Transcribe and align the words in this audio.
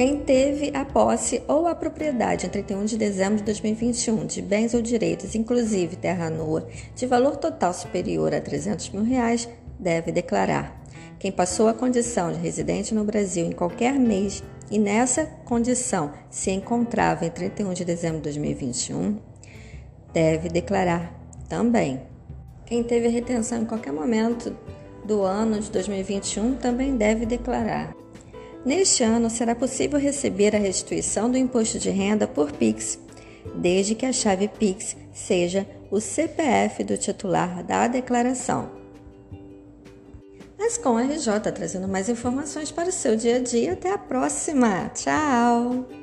Quem 0.02 0.18
teve 0.18 0.72
a 0.76 0.84
posse 0.84 1.44
ou 1.48 1.68
a 1.68 1.76
propriedade 1.76 2.48
em 2.48 2.50
31 2.50 2.86
de 2.86 2.98
dezembro 2.98 3.38
de 3.38 3.44
2021 3.44 4.26
de 4.26 4.42
bens 4.42 4.74
ou 4.74 4.82
direitos, 4.82 5.36
inclusive 5.36 5.96
terra 5.96 6.28
nua, 6.28 6.68
de 6.96 7.06
valor 7.06 7.36
total 7.36 7.72
superior 7.72 8.34
a 8.34 8.42
300 8.42 8.90
mil 8.90 9.04
reais, 9.04 9.48
deve 9.78 10.12
declarar. 10.12 10.84
Quem 11.20 11.32
passou 11.32 11.68
a 11.68 11.74
condição 11.76 12.32
de 12.32 12.40
residente 12.40 12.96
no 12.96 13.04
Brasil 13.04 13.46
em 13.46 13.52
qualquer 13.52 13.94
mês 13.94 14.44
e 14.72 14.80
nessa 14.80 15.28
condição 15.46 16.12
se 16.32 16.50
encontrava 16.50 17.24
em 17.24 17.30
31 17.30 17.72
de 17.72 17.86
dezembro 17.86 18.18
de 18.18 18.24
2021, 18.24 19.20
deve 20.12 20.50
declarar 20.50 21.14
também. 21.48 22.02
Quem 22.66 22.84
teve 22.84 23.08
retenção 23.08 23.62
em 23.62 23.66
qualquer 23.66 23.94
momento 23.94 24.58
do 25.06 25.22
ano 25.22 25.60
de 25.60 25.70
2021 25.70 26.56
também 26.56 26.98
deve 26.98 27.24
declarar. 27.24 28.01
Neste 28.66 29.04
ano, 29.04 29.30
será 29.30 29.56
possível 29.56 30.00
receber 30.00 30.56
a 30.56 30.60
restituição 30.60 31.30
do 31.30 31.38
imposto 31.38 31.80
de 31.80 31.90
renda 31.90 32.28
por 32.28 32.52
Pix, 32.52 33.00
desde 33.56 33.96
que 33.96 34.06
a 34.06 34.14
chave 34.14 34.48
Pix 34.48 34.96
seja 35.14 35.68
o 35.90 36.00
CPF 36.00 36.84
do 36.84 36.98
titular 36.98 37.64
da 37.64 37.88
declaração. 37.88 38.82
A 40.60 41.02
RJ 41.02 41.52
trazendo 41.54 41.88
mais 41.88 42.08
informações 42.08 42.72
para 42.72 42.90
o 42.90 42.94
seu 42.94 43.16
dia 43.16 43.38
a 43.38 43.40
dia. 43.40 43.74
Até 43.74 43.92
a 43.92 43.98
próxima! 43.98 44.90
Tchau! 44.90 46.01